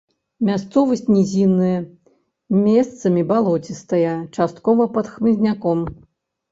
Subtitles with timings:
[0.47, 1.75] Мясцовасць нізінная,
[2.65, 5.79] месцамі балоцістая, часткова пад хмызняком.